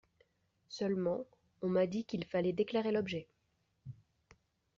Seulement, 0.67 1.27
on 1.61 1.69
m’a 1.69 1.85
dit 1.85 2.05
qu’il 2.05 2.25
fallait 2.25 2.53
déclarer 2.53 2.91
l’objet!… 2.91 3.27